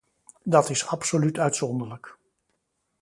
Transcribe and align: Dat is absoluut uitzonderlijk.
Dat 0.43 0.69
is 0.69 0.87
absoluut 0.87 1.39
uitzonderlijk. 1.39 2.17